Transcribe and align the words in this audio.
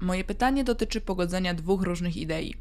Moje 0.00 0.24
pytanie 0.24 0.64
dotyczy 0.64 1.00
pogodzenia 1.00 1.54
dwóch 1.54 1.82
różnych 1.82 2.16
idei. 2.16 2.54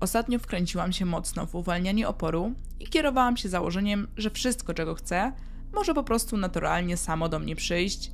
Ostatnio 0.00 0.38
wkręciłam 0.38 0.92
się 0.92 1.04
mocno 1.04 1.46
w 1.46 1.54
uwalnianie 1.54 2.08
oporu 2.08 2.52
i 2.80 2.86
kierowałam 2.86 3.36
się 3.36 3.48
założeniem, 3.48 4.08
że 4.16 4.30
wszystko, 4.30 4.74
czego 4.74 4.94
chcę, 4.94 5.32
może 5.72 5.94
po 5.94 6.04
prostu 6.04 6.36
naturalnie 6.36 6.96
samo 6.96 7.28
do 7.28 7.38
mnie 7.38 7.56
przyjść, 7.56 8.12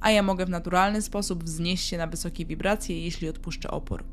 a 0.00 0.10
ja 0.10 0.22
mogę 0.22 0.46
w 0.46 0.50
naturalny 0.50 1.02
sposób 1.02 1.44
wznieść 1.44 1.88
się 1.88 1.98
na 1.98 2.06
wysokie 2.06 2.46
wibracje, 2.46 3.04
jeśli 3.04 3.28
odpuszczę 3.28 3.70
opór. 3.70 4.04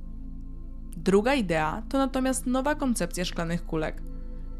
Druga 0.98 1.34
idea 1.34 1.84
to 1.90 1.98
natomiast 1.98 2.46
nowa 2.46 2.76
koncepcja 2.76 3.26
szklanych 3.26 3.66
kulek. 3.66 4.02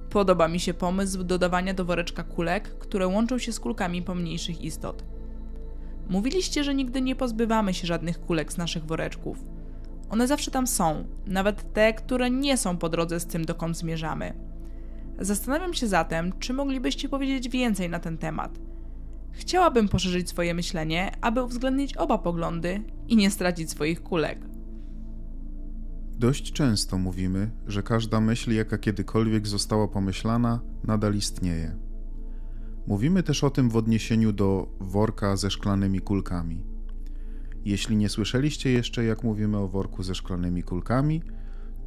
Podoba 0.10 0.48
mi 0.48 0.60
się 0.60 0.74
pomysł 0.74 1.24
dodawania 1.24 1.74
do 1.74 1.86
woreczka 1.86 2.24
kulek, 2.24 2.80
które 2.80 3.08
łączą 3.08 3.38
się 3.38 3.52
z 3.52 3.60
kulkami 3.60 4.02
pomniejszych 4.02 4.62
istot. 4.62 5.17
Mówiliście, 6.10 6.64
że 6.64 6.76
nigdy 6.76 7.02
nie 7.02 7.16
pozbywamy 7.16 7.74
się 7.74 7.88
żadnych 7.88 8.20
kulek 8.22 8.54
z 8.54 8.58
naszych 8.58 8.86
woreczków. 8.86 9.44
One 10.10 10.28
zawsze 10.28 10.52
tam 10.52 10.68
są, 10.68 11.08
nawet 11.28 11.74
te, 11.74 11.94
które 11.94 12.30
nie 12.30 12.58
są 12.58 12.78
po 12.78 12.90
drodze 12.90 13.20
z 13.20 13.26
tym, 13.26 13.46
dokąd 13.46 13.78
zmierzamy. 13.78 14.34
Zastanawiam 15.20 15.74
się 15.74 15.88
zatem, 15.88 16.34
czy 16.40 16.54
moglibyście 16.54 17.10
powiedzieć 17.10 17.50
więcej 17.50 17.90
na 17.90 18.00
ten 18.00 18.18
temat. 18.18 18.60
Chciałabym 19.32 19.90
poszerzyć 19.90 20.30
swoje 20.30 20.54
myślenie, 20.54 21.12
aby 21.22 21.44
uwzględnić 21.44 21.98
oba 21.98 22.18
poglądy 22.18 22.84
i 23.08 23.16
nie 23.16 23.32
stracić 23.32 23.72
swoich 23.72 24.04
kulek. 24.04 24.40
Dość 26.20 26.52
często 26.52 26.98
mówimy, 26.98 27.52
że 27.68 27.84
każda 27.84 28.22
myśl, 28.22 28.52
jaka 28.52 28.78
kiedykolwiek 28.78 29.48
została 29.48 29.88
pomyślana, 29.88 30.60
nadal 30.84 31.16
istnieje. 31.16 31.87
Mówimy 32.88 33.24
też 33.24 33.44
o 33.44 33.50
tym 33.50 33.70
w 33.70 33.76
odniesieniu 33.76 34.32
do 34.32 34.68
worka 34.80 35.36
ze 35.36 35.52
szklanymi 35.52 36.00
kulkami. 36.00 36.64
Jeśli 37.66 37.96
nie 37.96 38.10
słyszeliście 38.10 38.72
jeszcze, 38.72 39.04
jak 39.04 39.24
mówimy 39.24 39.58
o 39.58 39.68
worku 39.68 40.04
ze 40.04 40.16
szklanymi 40.16 40.64
kulkami, 40.64 41.22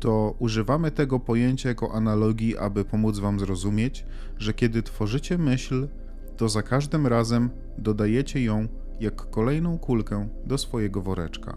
to 0.01 0.35
używamy 0.39 0.91
tego 0.91 1.21
pojęcia 1.21 1.69
jako 1.69 1.93
analogii, 1.93 2.57
aby 2.57 2.85
pomóc 2.85 3.19
Wam 3.19 3.41
zrozumieć, 3.41 4.07
że 4.39 4.55
kiedy 4.55 4.83
tworzycie 4.83 5.39
myśl, 5.39 5.89
to 6.37 6.49
za 6.49 6.63
każdym 6.63 7.07
razem 7.07 7.51
dodajecie 7.79 8.43
ją 8.43 8.69
jak 9.01 9.31
kolejną 9.31 9.79
kulkę 9.79 10.29
do 10.47 10.59
swojego 10.59 11.03
woreczka. 11.03 11.57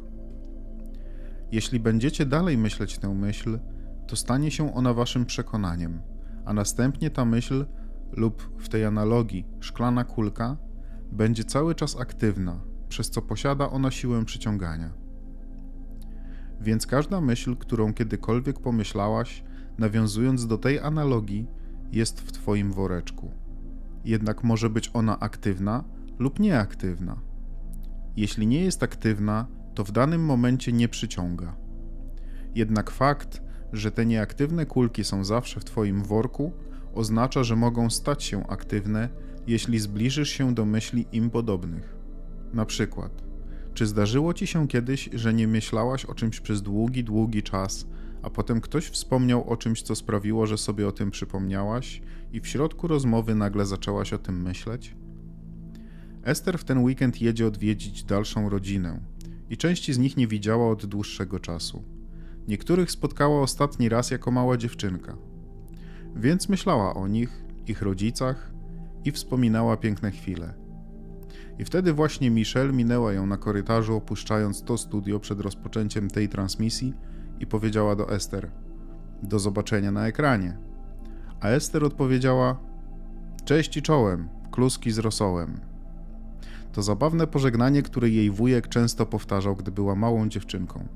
Jeśli 1.52 1.80
będziecie 1.80 2.26
dalej 2.26 2.58
myśleć 2.58 2.98
tę 2.98 3.14
myśl, 3.14 3.60
to 4.08 4.16
stanie 4.16 4.52
się 4.52 4.74
ona 4.74 4.94
Waszym 4.94 5.26
przekonaniem, 5.26 6.02
a 6.46 6.54
następnie 6.54 7.10
ta 7.10 7.26
myśl 7.26 7.66
lub 8.18 8.50
w 8.58 8.70
tej 8.70 8.86
analogii 8.86 9.46
szklana 9.60 10.04
kulka 10.04 10.58
będzie 11.12 11.44
cały 11.44 11.76
czas 11.76 12.00
aktywna, 12.00 12.60
przez 12.90 13.10
co 13.10 13.22
posiada 13.22 13.70
ona 13.70 13.92
siłę 13.92 14.26
przyciągania. 14.26 14.94
Więc 16.62 16.88
każda 16.88 17.22
myśl, 17.22 17.56
którą 17.56 17.94
kiedykolwiek 17.94 18.60
pomyślałaś, 18.60 19.44
nawiązując 19.78 20.48
do 20.48 20.58
tej 20.58 20.80
analogii, 20.80 21.48
jest 21.92 22.22
w 22.22 22.32
Twoim 22.32 22.72
woreczku. 22.72 23.32
Jednak 24.06 24.44
może 24.44 24.70
być 24.70 24.92
ona 24.94 25.20
aktywna 25.20 25.84
lub 26.20 26.40
nieaktywna. 26.40 27.20
Jeśli 28.16 28.48
nie 28.48 28.64
jest 28.64 28.84
aktywna, 28.84 29.48
to 29.76 29.84
w 29.84 29.92
danym 29.92 30.26
momencie 30.26 30.74
nie 30.74 30.90
przyciąga. 30.90 31.56
Jednak 32.56 32.92
fakt, 32.92 33.42
że 33.74 33.92
te 33.92 34.06
nieaktywne 34.06 34.66
kulki 34.66 35.04
są 35.04 35.24
zawsze 35.24 35.60
w 35.60 35.66
Twoim 35.66 36.04
worku, 36.04 36.52
oznacza, 36.96 37.44
że 37.44 37.56
mogą 37.56 37.90
stać 37.90 38.24
się 38.24 38.48
aktywne, 38.48 39.10
jeśli 39.48 39.80
zbliżysz 39.80 40.30
się 40.30 40.56
do 40.56 40.66
myśli 40.66 41.06
im 41.12 41.30
podobnych. 41.30 41.96
Na 42.54 42.66
przykład, 42.66 43.24
czy 43.74 43.88
zdarzyło 43.88 44.34
ci 44.34 44.48
się 44.48 44.68
kiedyś, 44.68 45.10
że 45.14 45.34
nie 45.34 45.48
myślałaś 45.48 46.06
o 46.06 46.14
czymś 46.16 46.40
przez 46.40 46.62
długi, 46.62 47.04
długi 47.04 47.44
czas, 47.44 47.88
a 48.22 48.30
potem 48.30 48.62
ktoś 48.62 48.86
wspomniał 48.86 49.50
o 49.50 49.58
czymś, 49.58 49.82
co 49.82 49.96
sprawiło, 49.96 50.46
że 50.46 50.58
sobie 50.58 50.88
o 50.88 50.92
tym 50.92 51.12
przypomniałaś 51.12 52.02
i 52.32 52.42
w 52.42 52.48
środku 52.48 52.88
rozmowy 52.88 53.36
nagle 53.36 53.66
zaczęłaś 53.66 54.14
o 54.14 54.18
tym 54.18 54.42
myśleć? 54.42 54.96
Ester 56.24 56.58
w 56.58 56.64
ten 56.64 56.84
weekend 56.84 57.22
jedzie 57.22 57.48
odwiedzić 57.48 58.04
dalszą 58.04 58.50
rodzinę 58.50 59.00
i 59.50 59.58
części 59.58 59.94
z 59.94 59.98
nich 59.98 60.18
nie 60.18 60.28
widziała 60.28 60.72
od 60.72 60.86
dłuższego 60.86 61.40
czasu. 61.40 61.84
Niektórych 62.48 62.92
spotkała 62.92 63.42
ostatni 63.42 63.90
raz 63.90 64.12
jako 64.12 64.32
mała 64.32 64.58
dziewczynka. 64.58 65.18
Więc 66.16 66.50
myślała 66.50 66.94
o 66.94 67.08
nich, 67.08 67.44
ich 67.68 67.82
rodzicach 67.82 68.52
i 69.06 69.12
wspominała 69.12 69.78
piękne 69.78 70.12
chwile. 70.12 70.54
I 71.60 71.66
wtedy 71.66 71.94
właśnie 71.94 72.32
Michelle 72.32 72.74
minęła 72.74 73.14
ją 73.14 73.26
na 73.26 73.38
korytarzu, 73.38 73.96
opuszczając 73.96 74.64
to 74.64 74.78
studio 74.78 75.20
przed 75.20 75.40
rozpoczęciem 75.40 76.10
tej 76.10 76.30
transmisji 76.30 76.94
i 77.40 77.48
powiedziała 77.48 77.96
do 77.96 78.10
Ester: 78.10 78.52
Do 79.24 79.40
zobaczenia 79.40 79.92
na 79.92 80.08
ekranie. 80.08 80.58
A 81.40 81.48
Ester 81.48 81.84
odpowiedziała: 81.84 82.58
Cześć 83.46 83.78
i 83.78 83.82
czołem, 83.82 84.30
kluski 84.52 84.92
z 84.92 84.98
rosołem. 84.98 85.60
To 86.72 86.84
zabawne 86.84 87.28
pożegnanie, 87.28 87.82
które 87.82 88.10
jej 88.10 88.32
wujek 88.32 88.68
często 88.68 89.06
powtarzał, 89.06 89.56
gdy 89.56 89.72
była 89.72 89.96
małą 89.96 90.30
dziewczynką. 90.30 90.88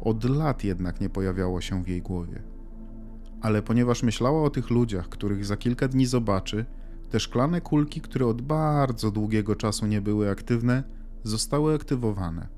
Od 0.00 0.24
lat 0.24 0.64
jednak 0.64 1.00
nie 1.00 1.08
pojawiało 1.08 1.60
się 1.60 1.84
w 1.84 1.88
jej 1.88 2.02
głowie. 2.02 2.42
Ale 3.40 3.62
ponieważ 3.62 4.02
myślała 4.02 4.42
o 4.42 4.50
tych 4.50 4.70
ludziach, 4.70 5.08
których 5.08 5.44
za 5.44 5.56
kilka 5.56 5.88
dni 5.88 6.06
zobaczy, 6.06 6.66
te 7.10 7.20
szklane 7.20 7.60
kulki, 7.60 8.00
które 8.00 8.26
od 8.26 8.42
bardzo 8.42 9.10
długiego 9.10 9.56
czasu 9.56 9.86
nie 9.86 10.00
były 10.00 10.30
aktywne, 10.30 10.84
zostały 11.24 11.74
aktywowane. 11.74 12.48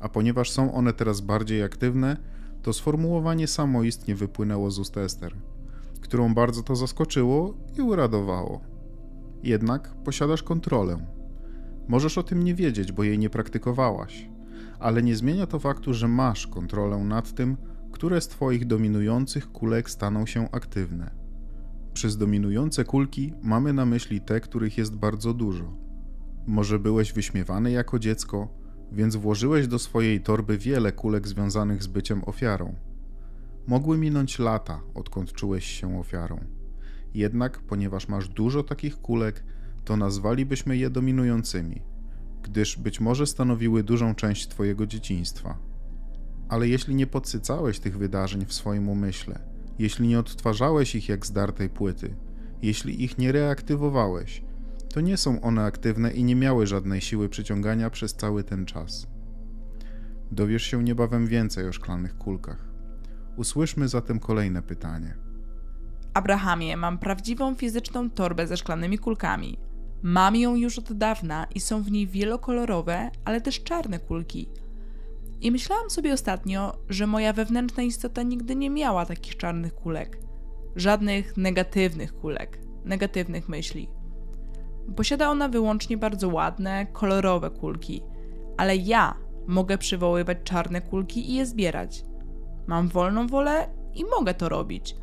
A 0.00 0.08
ponieważ 0.08 0.50
są 0.50 0.74
one 0.74 0.92
teraz 0.92 1.20
bardziej 1.20 1.62
aktywne, 1.62 2.16
to 2.62 2.72
sformułowanie 2.72 3.46
samoistnie 3.46 4.14
wypłynęło 4.14 4.70
z 4.70 4.78
ust 4.78 4.96
Ester, 4.96 5.36
którą 6.00 6.34
bardzo 6.34 6.62
to 6.62 6.76
zaskoczyło 6.76 7.54
i 7.78 7.82
uradowało. 7.82 8.60
Jednak 9.42 9.94
posiadasz 10.04 10.42
kontrolę. 10.42 11.06
Możesz 11.88 12.18
o 12.18 12.22
tym 12.22 12.42
nie 12.42 12.54
wiedzieć, 12.54 12.92
bo 12.92 13.04
jej 13.04 13.18
nie 13.18 13.30
praktykowałaś, 13.30 14.28
ale 14.78 15.02
nie 15.02 15.16
zmienia 15.16 15.46
to 15.46 15.58
faktu, 15.58 15.94
że 15.94 16.08
masz 16.08 16.46
kontrolę 16.46 16.96
nad 16.98 17.34
tym, 17.34 17.56
które 17.92 18.20
z 18.20 18.28
Twoich 18.28 18.66
dominujących 18.66 19.52
kulek 19.52 19.90
staną 19.90 20.26
się 20.26 20.50
aktywne. 20.50 21.10
Przez 21.92 22.16
dominujące 22.16 22.84
kulki 22.84 23.32
mamy 23.42 23.72
na 23.72 23.86
myśli 23.86 24.20
te, 24.20 24.40
których 24.40 24.78
jest 24.78 24.96
bardzo 24.96 25.34
dużo. 25.34 25.76
Może 26.46 26.78
byłeś 26.78 27.12
wyśmiewany 27.12 27.70
jako 27.70 27.98
dziecko, 27.98 28.48
więc 28.92 29.16
włożyłeś 29.16 29.66
do 29.66 29.78
swojej 29.78 30.20
torby 30.20 30.58
wiele 30.58 30.92
kulek 30.92 31.28
związanych 31.28 31.82
z 31.82 31.86
byciem 31.86 32.24
ofiarą. 32.24 32.74
Mogły 33.66 33.98
minąć 33.98 34.38
lata, 34.38 34.80
odkąd 34.94 35.32
czułeś 35.32 35.64
się 35.64 35.98
ofiarą. 36.00 36.40
Jednak, 37.14 37.58
ponieważ 37.58 38.08
masz 38.08 38.28
dużo 38.28 38.62
takich 38.62 38.96
kulek, 38.96 39.44
to 39.84 39.96
nazwalibyśmy 39.96 40.76
je 40.76 40.90
dominującymi, 40.90 41.82
gdyż 42.42 42.76
być 42.76 43.00
może 43.00 43.26
stanowiły 43.26 43.82
dużą 43.82 44.14
część 44.14 44.48
Twojego 44.48 44.86
dzieciństwa. 44.86 45.67
Ale 46.48 46.68
jeśli 46.68 46.94
nie 46.94 47.06
podsycałeś 47.06 47.78
tych 47.78 47.98
wydarzeń 47.98 48.46
w 48.46 48.52
swoim 48.52 48.88
umyśle, 48.88 49.38
jeśli 49.78 50.08
nie 50.08 50.18
odtwarzałeś 50.18 50.94
ich 50.94 51.08
jak 51.08 51.26
zdartej 51.26 51.68
płyty, 51.68 52.14
jeśli 52.62 53.04
ich 53.04 53.18
nie 53.18 53.32
reaktywowałeś, 53.32 54.42
to 54.94 55.00
nie 55.00 55.16
są 55.16 55.40
one 55.40 55.64
aktywne 55.64 56.12
i 56.12 56.24
nie 56.24 56.36
miały 56.36 56.66
żadnej 56.66 57.00
siły 57.00 57.28
przyciągania 57.28 57.90
przez 57.90 58.14
cały 58.14 58.44
ten 58.44 58.66
czas. 58.66 59.06
Dowiesz 60.32 60.62
się 60.62 60.82
niebawem 60.82 61.26
więcej 61.26 61.68
o 61.68 61.72
szklanych 61.72 62.18
kulkach. 62.18 62.68
Usłyszmy 63.36 63.88
zatem 63.88 64.20
kolejne 64.20 64.62
pytanie. 64.62 65.14
Abrahamie, 66.14 66.76
mam 66.76 66.98
prawdziwą 66.98 67.54
fizyczną 67.54 68.10
torbę 68.10 68.46
ze 68.46 68.56
szklanymi 68.56 68.98
kulkami. 68.98 69.58
Mam 70.02 70.36
ją 70.36 70.56
już 70.56 70.78
od 70.78 70.92
dawna 70.92 71.46
i 71.54 71.60
są 71.60 71.82
w 71.82 71.90
niej 71.90 72.06
wielokolorowe, 72.06 73.10
ale 73.24 73.40
też 73.40 73.62
czarne 73.62 73.98
kulki. 73.98 74.48
I 75.40 75.50
myślałam 75.52 75.90
sobie 75.90 76.12
ostatnio, 76.12 76.78
że 76.88 77.06
moja 77.06 77.32
wewnętrzna 77.32 77.82
istota 77.82 78.22
nigdy 78.22 78.56
nie 78.56 78.70
miała 78.70 79.06
takich 79.06 79.36
czarnych 79.36 79.74
kulek. 79.74 80.18
Żadnych 80.76 81.36
negatywnych 81.36 82.14
kulek, 82.14 82.58
negatywnych 82.84 83.48
myśli. 83.48 83.88
Posiada 84.96 85.30
ona 85.30 85.48
wyłącznie 85.48 85.96
bardzo 85.96 86.28
ładne, 86.28 86.86
kolorowe 86.92 87.50
kulki, 87.50 88.02
ale 88.56 88.76
ja 88.76 89.14
mogę 89.46 89.78
przywoływać 89.78 90.38
czarne 90.44 90.80
kulki 90.80 91.30
i 91.30 91.34
je 91.34 91.46
zbierać. 91.46 92.04
Mam 92.66 92.88
wolną 92.88 93.26
wolę 93.26 93.68
i 93.94 94.04
mogę 94.04 94.34
to 94.34 94.48
robić. 94.48 94.96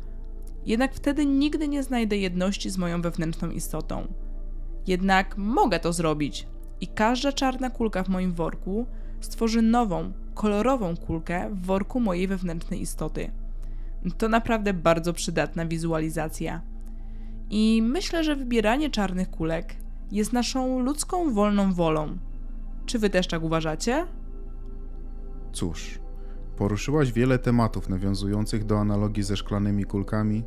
Jednak 0.66 0.94
wtedy 0.94 1.26
nigdy 1.26 1.68
nie 1.68 1.82
znajdę 1.82 2.16
jedności 2.16 2.70
z 2.70 2.78
moją 2.78 3.02
wewnętrzną 3.02 3.50
istotą. 3.50 4.06
Jednak 4.86 5.36
mogę 5.38 5.80
to 5.80 5.92
zrobić 5.92 6.46
i 6.80 6.88
każda 6.88 7.32
czarna 7.32 7.70
kulka 7.70 8.02
w 8.04 8.08
moim 8.08 8.32
worku 8.32 8.86
stworzy 9.20 9.62
nową, 9.62 10.12
kolorową 10.36 10.96
kulkę 10.96 11.50
w 11.50 11.66
worku 11.66 12.00
mojej 12.00 12.26
wewnętrznej 12.26 12.80
istoty. 12.80 13.30
To 14.18 14.28
naprawdę 14.28 14.74
bardzo 14.74 15.12
przydatna 15.12 15.66
wizualizacja. 15.66 16.60
I 17.50 17.82
myślę, 17.82 18.24
że 18.24 18.36
wybieranie 18.36 18.90
czarnych 18.90 19.30
kulek 19.30 19.76
jest 20.12 20.32
naszą 20.32 20.80
ludzką 20.80 21.34
wolną 21.34 21.72
wolą. 21.72 22.16
Czy 22.86 22.98
wy 22.98 23.10
też 23.10 23.26
tak 23.26 23.42
uważacie? 23.42 24.06
Cóż, 25.52 25.98
poruszyłaś 26.56 27.12
wiele 27.12 27.38
tematów 27.38 27.88
nawiązujących 27.88 28.64
do 28.64 28.80
analogii 28.80 29.22
ze 29.22 29.36
szklanymi 29.36 29.84
kulkami 29.84 30.44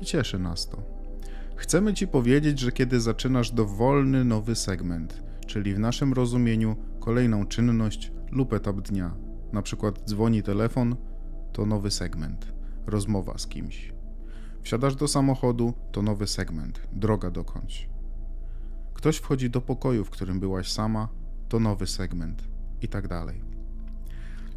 i 0.00 0.04
cieszy 0.04 0.38
nas 0.38 0.68
to. 0.68 0.82
Chcemy 1.56 1.94
Ci 1.94 2.08
powiedzieć, 2.08 2.58
że 2.58 2.72
kiedy 2.72 3.00
zaczynasz 3.00 3.50
dowolny 3.50 4.24
nowy 4.24 4.54
segment, 4.54 5.22
czyli 5.46 5.74
w 5.74 5.78
naszym 5.78 6.12
rozumieniu 6.12 6.76
kolejną 7.00 7.46
czynność 7.46 8.12
lub 8.32 8.52
etap 8.52 8.80
dnia, 8.80 9.14
na 9.52 9.62
przykład 9.62 10.04
dzwoni 10.08 10.42
telefon, 10.42 10.96
to 11.52 11.66
nowy 11.66 11.90
segment, 11.90 12.52
rozmowa 12.86 13.38
z 13.38 13.46
kimś. 13.46 13.92
Wsiadasz 14.62 14.96
do 14.96 15.08
samochodu, 15.08 15.72
to 15.92 16.02
nowy 16.02 16.26
segment, 16.26 16.80
droga 16.92 17.30
dokądś. 17.30 17.88
Ktoś 18.94 19.16
wchodzi 19.16 19.50
do 19.50 19.60
pokoju, 19.60 20.04
w 20.04 20.10
którym 20.10 20.40
byłaś 20.40 20.72
sama, 20.72 21.08
to 21.48 21.60
nowy 21.60 21.86
segment 21.86 22.48
i 22.82 22.88
tak 22.88 23.08
dalej. 23.08 23.44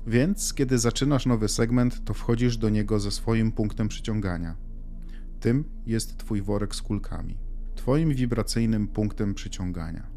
Więc, 0.08 0.54
kiedy 0.54 0.78
zaczynasz 0.78 1.26
nowy 1.26 1.48
segment, 1.48 2.06
to 2.06 2.14
wchodzisz 2.14 2.58
do 2.58 2.70
niego 2.70 3.00
ze 3.00 3.12
swoim 3.12 3.52
punktem 3.52 3.88
przyciągania. 3.88 4.56
Tym 5.40 5.64
jest 5.86 6.18
Twój 6.18 6.42
worek 6.42 6.76
z 6.76 6.82
kulkami, 6.82 7.38
Twoim 7.76 8.14
wibracyjnym 8.14 8.88
punktem 8.88 9.34
przyciągania. 9.34 10.08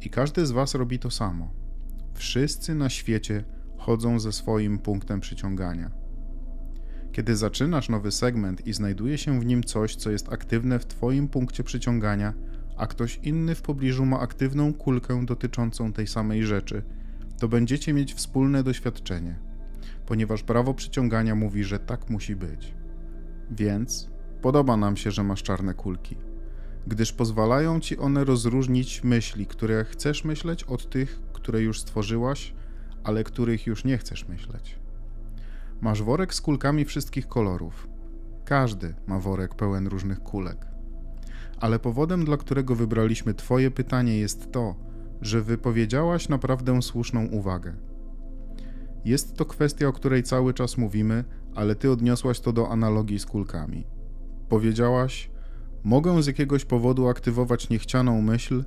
I 0.00 0.10
każdy 0.10 0.46
z 0.46 0.50
Was 0.50 0.74
robi 0.74 0.98
to 0.98 1.10
samo. 1.10 1.50
Wszyscy 2.14 2.74
na 2.74 2.88
świecie 2.88 3.44
chodzą 3.86 4.20
ze 4.20 4.32
swoim 4.32 4.78
punktem 4.78 5.20
przyciągania. 5.20 5.90
Kiedy 7.12 7.36
zaczynasz 7.36 7.88
nowy 7.88 8.12
segment 8.12 8.66
i 8.66 8.72
znajduje 8.72 9.18
się 9.18 9.40
w 9.40 9.46
nim 9.46 9.64
coś, 9.64 9.96
co 9.96 10.10
jest 10.10 10.32
aktywne 10.32 10.78
w 10.78 10.86
Twoim 10.86 11.28
punkcie 11.28 11.64
przyciągania, 11.64 12.34
a 12.76 12.86
ktoś 12.86 13.20
inny 13.22 13.54
w 13.54 13.62
pobliżu 13.62 14.06
ma 14.06 14.20
aktywną 14.20 14.74
kulkę 14.74 15.26
dotyczącą 15.26 15.92
tej 15.92 16.06
samej 16.06 16.46
rzeczy, 16.46 16.82
to 17.38 17.48
będziecie 17.48 17.92
mieć 17.92 18.14
wspólne 18.14 18.62
doświadczenie, 18.62 19.38
ponieważ 20.06 20.42
prawo 20.42 20.74
przyciągania 20.74 21.34
mówi, 21.34 21.64
że 21.64 21.78
tak 21.78 22.10
musi 22.10 22.36
być. 22.36 22.74
Więc 23.50 24.10
podoba 24.42 24.76
nam 24.76 24.96
się, 24.96 25.10
że 25.10 25.22
masz 25.22 25.42
czarne 25.42 25.74
kulki, 25.74 26.16
gdyż 26.86 27.12
pozwalają 27.12 27.80
ci 27.80 27.98
one 27.98 28.24
rozróżnić 28.24 29.04
myśli, 29.04 29.46
które 29.46 29.84
chcesz 29.84 30.24
myśleć, 30.24 30.64
od 30.64 30.90
tych, 30.90 31.20
które 31.32 31.62
już 31.62 31.80
stworzyłaś, 31.80 32.54
ale 33.06 33.24
których 33.24 33.66
już 33.66 33.84
nie 33.84 33.98
chcesz 33.98 34.28
myśleć. 34.28 34.78
Masz 35.80 36.02
worek 36.02 36.34
z 36.34 36.40
kulkami 36.40 36.84
wszystkich 36.84 37.28
kolorów. 37.28 37.88
Każdy 38.44 38.94
ma 39.06 39.18
worek 39.18 39.54
pełen 39.54 39.86
różnych 39.86 40.20
kulek. 40.20 40.66
Ale 41.60 41.78
powodem, 41.78 42.24
dla 42.24 42.36
którego 42.36 42.74
wybraliśmy 42.74 43.34
Twoje 43.34 43.70
pytanie, 43.70 44.18
jest 44.18 44.52
to, 44.52 44.74
że 45.20 45.42
wypowiedziałaś 45.42 46.28
naprawdę 46.28 46.82
słuszną 46.82 47.26
uwagę. 47.26 47.74
Jest 49.04 49.36
to 49.36 49.44
kwestia, 49.44 49.88
o 49.88 49.92
której 49.92 50.22
cały 50.22 50.54
czas 50.54 50.76
mówimy, 50.76 51.24
ale 51.54 51.74
Ty 51.74 51.90
odniosłaś 51.90 52.40
to 52.40 52.52
do 52.52 52.68
analogii 52.68 53.18
z 53.18 53.26
kulkami. 53.26 53.86
Powiedziałaś: 54.48 55.30
Mogę 55.84 56.22
z 56.22 56.26
jakiegoś 56.26 56.64
powodu 56.64 57.08
aktywować 57.08 57.68
niechcianą 57.68 58.22
myśl, 58.22 58.64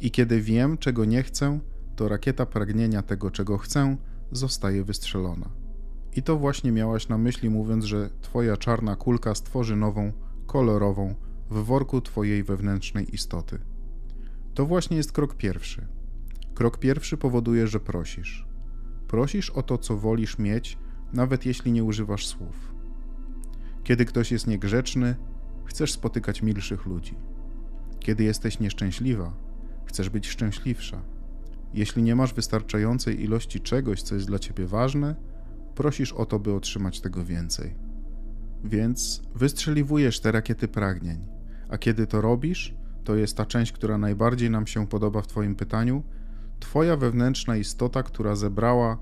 i 0.00 0.10
kiedy 0.10 0.40
wiem, 0.40 0.78
czego 0.78 1.04
nie 1.04 1.22
chcę, 1.22 1.60
to 1.98 2.08
rakieta 2.08 2.46
pragnienia 2.46 3.02
tego, 3.02 3.30
czego 3.30 3.58
chcę, 3.58 3.96
zostaje 4.32 4.84
wystrzelona. 4.84 5.50
I 6.16 6.22
to 6.22 6.36
właśnie 6.36 6.72
miałaś 6.72 7.08
na 7.08 7.18
myśli, 7.18 7.50
mówiąc, 7.50 7.84
że 7.84 8.10
Twoja 8.20 8.56
czarna 8.56 8.96
kulka 8.96 9.34
stworzy 9.34 9.76
nową, 9.76 10.12
kolorową, 10.46 11.14
w 11.50 11.54
worku 11.54 12.00
Twojej 12.00 12.42
wewnętrznej 12.44 13.14
istoty. 13.14 13.58
To 14.54 14.66
właśnie 14.66 14.96
jest 14.96 15.12
krok 15.12 15.34
pierwszy. 15.34 15.86
Krok 16.54 16.78
pierwszy 16.78 17.16
powoduje, 17.16 17.66
że 17.66 17.80
prosisz. 17.80 18.46
Prosisz 19.08 19.50
o 19.50 19.62
to, 19.62 19.78
co 19.78 19.96
wolisz 19.96 20.38
mieć, 20.38 20.78
nawet 21.12 21.46
jeśli 21.46 21.72
nie 21.72 21.84
używasz 21.84 22.26
słów. 22.26 22.74
Kiedy 23.84 24.04
ktoś 24.04 24.32
jest 24.32 24.46
niegrzeczny, 24.46 25.16
chcesz 25.64 25.92
spotykać 25.92 26.42
milszych 26.42 26.86
ludzi. 26.86 27.14
Kiedy 28.00 28.24
jesteś 28.24 28.60
nieszczęśliwa, 28.60 29.32
chcesz 29.86 30.08
być 30.08 30.28
szczęśliwsza. 30.28 31.17
Jeśli 31.74 32.02
nie 32.02 32.16
masz 32.16 32.34
wystarczającej 32.34 33.22
ilości 33.22 33.60
czegoś, 33.60 34.02
co 34.02 34.14
jest 34.14 34.26
dla 34.26 34.38
ciebie 34.38 34.66
ważne, 34.66 35.14
prosisz 35.74 36.12
o 36.12 36.26
to, 36.26 36.38
by 36.38 36.54
otrzymać 36.54 37.00
tego 37.00 37.24
więcej. 37.24 37.74
Więc 38.64 39.22
wystrzeliwujesz 39.34 40.20
te 40.20 40.32
rakiety 40.32 40.68
pragnień, 40.68 41.26
a 41.68 41.78
kiedy 41.78 42.06
to 42.06 42.20
robisz, 42.20 42.74
to 43.04 43.16
jest 43.16 43.36
ta 43.36 43.46
część, 43.46 43.72
która 43.72 43.98
najbardziej 43.98 44.50
nam 44.50 44.66
się 44.66 44.86
podoba 44.86 45.22
w 45.22 45.26
Twoim 45.26 45.54
pytaniu, 45.54 46.02
Twoja 46.60 46.96
wewnętrzna 46.96 47.56
istota, 47.56 48.02
która 48.02 48.36
zebrała, 48.36 48.98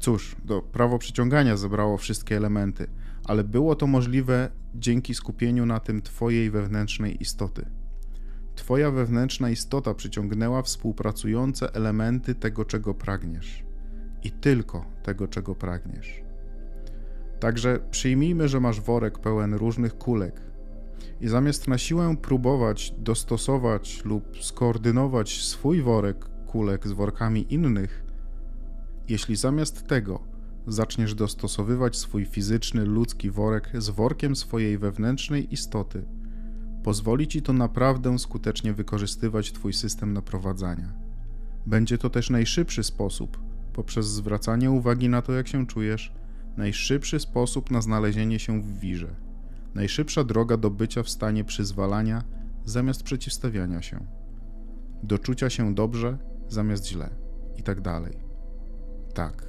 cóż, 0.00 0.36
do 0.44 0.62
prawo 0.62 0.98
przyciągania 0.98 1.56
zebrało 1.56 1.96
wszystkie 1.96 2.36
elementy, 2.36 2.86
ale 3.24 3.44
było 3.44 3.76
to 3.76 3.86
możliwe 3.86 4.50
dzięki 4.74 5.14
skupieniu 5.14 5.66
na 5.66 5.80
tym 5.80 6.02
Twojej 6.02 6.50
wewnętrznej 6.50 7.22
istoty. 7.22 7.66
Twoja 8.56 8.90
wewnętrzna 8.90 9.50
istota 9.50 9.94
przyciągnęła 9.94 10.62
współpracujące 10.62 11.74
elementy 11.74 12.34
tego, 12.34 12.64
czego 12.64 12.94
pragniesz 12.94 13.64
i 14.24 14.30
tylko 14.30 14.84
tego, 15.02 15.28
czego 15.28 15.54
pragniesz. 15.54 16.22
Także 17.40 17.80
przyjmijmy, 17.90 18.48
że 18.48 18.60
masz 18.60 18.80
worek 18.80 19.18
pełen 19.18 19.54
różnych 19.54 19.98
kulek 19.98 20.40
i 21.20 21.28
zamiast 21.28 21.68
na 21.68 21.78
siłę 21.78 22.16
próbować 22.22 22.94
dostosować 22.98 24.04
lub 24.04 24.44
skoordynować 24.44 25.42
swój 25.42 25.82
worek 25.82 26.28
kulek 26.46 26.88
z 26.88 26.92
workami 26.92 27.54
innych, 27.54 28.04
jeśli 29.08 29.36
zamiast 29.36 29.86
tego 29.86 30.20
zaczniesz 30.66 31.14
dostosowywać 31.14 31.96
swój 31.96 32.24
fizyczny, 32.24 32.84
ludzki 32.84 33.30
worek 33.30 33.70
z 33.74 33.90
workiem 33.90 34.36
swojej 34.36 34.78
wewnętrznej 34.78 35.54
istoty, 35.54 36.04
pozwoli 36.86 37.28
ci 37.28 37.42
to 37.42 37.52
naprawdę 37.52 38.18
skutecznie 38.18 38.72
wykorzystywać 38.72 39.52
Twój 39.52 39.72
system 39.72 40.12
naprowadzania. 40.12 40.92
Będzie 41.66 41.98
to 41.98 42.10
też 42.10 42.30
najszybszy 42.30 42.84
sposób, 42.84 43.38
poprzez 43.72 44.06
zwracanie 44.06 44.70
uwagi 44.70 45.08
na 45.08 45.22
to, 45.22 45.32
jak 45.32 45.48
się 45.48 45.66
czujesz, 45.66 46.12
najszybszy 46.56 47.20
sposób 47.20 47.70
na 47.70 47.80
znalezienie 47.80 48.38
się 48.38 48.62
w 48.62 48.78
wirze, 48.80 49.14
najszybsza 49.74 50.24
droga 50.24 50.56
do 50.56 50.70
bycia 50.70 51.02
w 51.02 51.08
stanie 51.10 51.44
przyzwalania 51.44 52.22
zamiast 52.64 53.02
przeciwstawiania 53.02 53.82
się, 53.82 54.06
do 55.02 55.18
czucia 55.18 55.50
się 55.50 55.74
dobrze 55.74 56.18
zamiast 56.48 56.86
źle 56.86 57.10
i 57.56 57.62
tak 57.62 57.80
dalej. 57.80 58.16
Tak, 59.14 59.46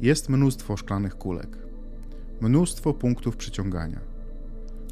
jest 0.00 0.28
mnóstwo 0.28 0.76
szklanych 0.76 1.18
kulek, 1.18 1.58
mnóstwo 2.40 2.94
punktów 2.94 3.36
przyciągania, 3.36 4.13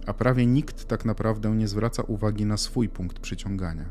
a 0.07 0.15
prawie 0.15 0.47
nikt 0.47 0.85
tak 0.85 1.05
naprawdę 1.05 1.51
nie 1.51 1.69
zwraca 1.69 2.03
uwagi 2.03 2.47
na 2.47 2.57
swój 2.57 2.89
punkt 2.89 3.19
przyciągania. 3.19 3.85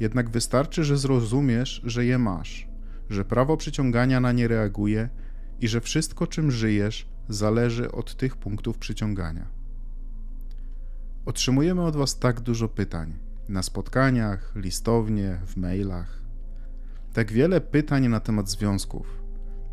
Jednak 0.00 0.30
wystarczy, 0.30 0.84
że 0.84 0.98
zrozumiesz, 0.98 1.82
że 1.84 2.04
je 2.04 2.18
masz 2.18 2.74
że 3.10 3.24
prawo 3.24 3.56
przyciągania 3.56 4.20
na 4.20 4.32
nie 4.32 4.48
reaguje 4.48 5.08
i 5.60 5.68
że 5.68 5.80
wszystko, 5.80 6.26
czym 6.26 6.50
żyjesz, 6.50 7.08
zależy 7.28 7.92
od 7.92 8.16
tych 8.16 8.36
punktów 8.36 8.78
przyciągania. 8.78 9.46
Otrzymujemy 11.26 11.82
od 11.82 11.96
Was 11.96 12.18
tak 12.18 12.40
dużo 12.40 12.68
pytań 12.68 13.14
na 13.48 13.62
spotkaniach, 13.62 14.52
listownie, 14.56 15.40
w 15.46 15.56
mailach. 15.56 16.22
Tak 17.12 17.32
wiele 17.32 17.60
pytań 17.60 18.08
na 18.08 18.20
temat 18.20 18.50
związków, 18.50 19.22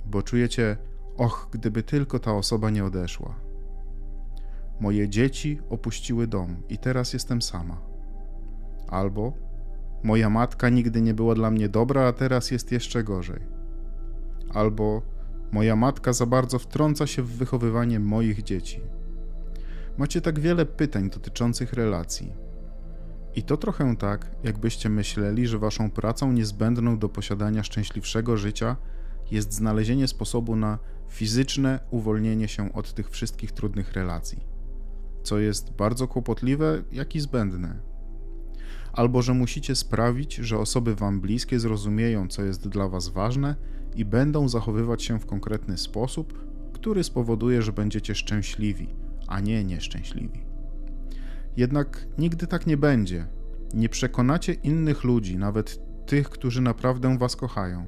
bo 0.06 0.22
czujecie, 0.22 0.78
och, 1.18 1.50
gdyby 1.52 1.84
tylko 1.84 2.20
ta 2.20 2.34
osoba 2.34 2.70
nie 2.70 2.86
odeszła. 2.86 3.36
Moje 4.82 5.10
dzieci 5.10 5.60
opuściły 5.70 6.28
dom 6.28 6.64
i 6.70 6.78
teraz 6.78 7.14
jestem 7.14 7.42
sama. 7.42 7.82
Albo 8.88 9.34
Moja 10.04 10.30
matka 10.30 10.70
nigdy 10.70 11.02
nie 11.02 11.14
była 11.14 11.36
dla 11.36 11.52
mnie 11.52 11.70
dobra, 11.70 12.08
a 12.08 12.14
teraz 12.14 12.52
jest 12.52 12.72
jeszcze 12.72 13.04
gorzej. 13.04 13.42
Albo 14.54 15.02
moja 15.52 15.76
matka 15.76 16.14
za 16.14 16.26
bardzo 16.26 16.60
wtrąca 16.60 17.08
się 17.08 17.24
w 17.24 17.38
wychowywanie 17.38 18.00
moich 18.00 18.44
dzieci. 18.44 18.82
Macie 19.98 20.22
tak 20.22 20.40
wiele 20.40 20.66
pytań 20.66 21.10
dotyczących 21.10 21.74
relacji. 21.74 22.34
I 23.36 23.44
to 23.44 23.58
trochę 23.58 23.96
tak, 23.96 24.32
jakbyście 24.44 24.90
myśleli, 24.90 25.48
że 25.48 25.60
waszą 25.60 25.92
pracą 25.92 26.32
niezbędną 26.32 27.00
do 27.00 27.10
posiadania 27.10 27.64
szczęśliwszego 27.64 28.38
życia 28.38 28.76
jest 29.32 29.54
znalezienie 29.54 30.08
sposobu 30.08 30.56
na 30.56 30.80
fizyczne 31.10 31.80
uwolnienie 31.92 32.48
się 32.48 32.74
od 32.74 32.94
tych 32.94 33.10
wszystkich 33.10 33.52
trudnych 33.52 33.94
relacji, 33.94 34.40
co 35.24 35.40
jest 35.40 35.72
bardzo 35.72 36.08
kłopotliwe, 36.08 36.84
jak 36.92 37.16
i 37.16 37.20
zbędne 37.20 37.92
albo 38.94 39.22
że 39.22 39.34
musicie 39.34 39.76
sprawić, 39.76 40.36
że 40.36 40.58
osoby 40.58 40.96
wam 40.96 41.22
bliskie 41.22 41.60
zrozumieją, 41.60 42.28
co 42.28 42.44
jest 42.44 42.68
dla 42.68 42.88
was 42.88 43.10
ważne 43.10 43.56
i 43.96 44.06
będą 44.06 44.50
zachowywać 44.50 45.04
się 45.04 45.20
w 45.20 45.26
konkretny 45.26 45.78
sposób, 45.78 46.46
który 46.74 47.04
spowoduje, 47.04 47.62
że 47.62 47.74
będziecie 47.74 48.16
szczęśliwi, 48.16 48.88
a 49.28 49.40
nie 49.40 49.64
nieszczęśliwi. 49.64 50.44
Jednak 51.58 52.08
nigdy 52.18 52.48
tak 52.48 52.68
nie 52.68 52.78
będzie. 52.78 53.28
Nie 53.74 53.90
przekonacie 53.90 54.54
innych 54.54 55.04
ludzi, 55.04 55.38
nawet 55.38 55.80
tych, 56.06 56.30
którzy 56.30 56.62
naprawdę 56.62 57.18
was 57.18 57.36
kochają. 57.36 57.86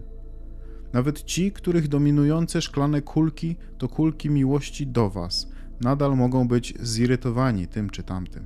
Nawet 0.94 1.24
ci, 1.24 1.52
których 1.52 1.88
dominujące 1.88 2.62
szklane 2.62 3.02
kulki 3.02 3.56
to 3.78 3.88
kulki 3.88 4.30
miłości 4.30 4.88
do 4.88 5.10
Was, 5.10 5.52
nadal 5.82 6.16
mogą 6.18 6.48
być 6.48 6.74
zirytowani 6.80 7.68
tym 7.68 7.90
czy 7.90 8.04
tamtym. 8.04 8.46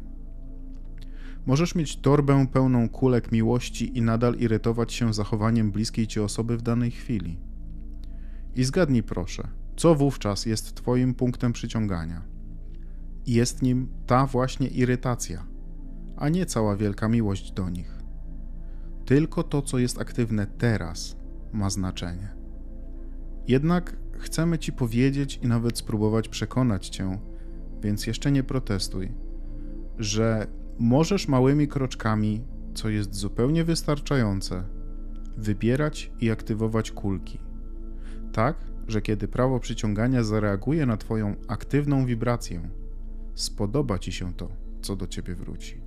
Możesz 1.46 1.76
mieć 1.76 1.98
torbę 1.98 2.48
pełną 2.48 2.90
kulek 2.90 3.32
miłości 3.32 3.98
i 3.98 4.02
nadal 4.02 4.36
irytować 4.36 4.94
się 4.94 5.14
zachowaniem 5.14 5.72
bliskiej 5.72 6.08
ci 6.08 6.20
osoby 6.20 6.58
w 6.58 6.62
danej 6.62 6.92
chwili. 6.92 7.40
I 8.56 8.64
zgadnij 8.64 9.04
proszę, 9.04 9.48
co 9.76 9.96
wówczas 9.96 10.46
jest 10.46 10.76
Twoim 10.76 11.14
punktem 11.14 11.54
przyciągania? 11.54 12.22
Jest 13.28 13.62
nim 13.62 13.90
ta 14.06 14.26
właśnie 14.26 14.68
irytacja, 14.68 15.48
a 16.18 16.30
nie 16.30 16.46
cała 16.46 16.76
wielka 16.76 17.08
miłość 17.08 17.52
do 17.52 17.70
nich. 17.70 17.98
Tylko 19.06 19.44
to, 19.44 19.62
co 19.62 19.80
jest 19.80 20.02
aktywne 20.02 20.48
teraz, 20.48 21.18
ma 21.54 21.70
znaczenie. 21.70 22.36
Jednak 23.48 23.98
chcemy 24.18 24.60
Ci 24.60 24.72
powiedzieć 24.72 25.40
i 25.44 25.48
nawet 25.48 25.78
spróbować 25.78 26.30
przekonać 26.30 26.90
Cię, 26.90 27.20
więc 27.82 28.08
jeszcze 28.08 28.32
nie 28.32 28.44
protestuj, 28.44 29.12
że 29.98 30.48
możesz 30.80 31.28
małymi 31.28 31.68
kroczkami, 31.68 32.44
co 32.74 32.90
jest 32.90 33.16
zupełnie 33.16 33.64
wystarczające, 33.64 34.64
wybierać 35.38 36.12
i 36.20 36.32
aktywować 36.32 36.92
kulki. 36.92 37.40
Tak, 38.34 38.58
że 38.88 39.02
kiedy 39.02 39.28
prawo 39.28 39.60
przyciągania 39.60 40.24
zareaguje 40.24 40.86
na 40.86 40.98
Twoją 40.98 41.36
aktywną 41.48 42.06
wibrację, 42.06 42.70
spodoba 43.36 44.00
Ci 44.00 44.12
się 44.12 44.34
to, 44.34 44.50
co 44.82 44.96
do 44.96 45.08
Ciebie 45.08 45.36
wróci. 45.36 45.87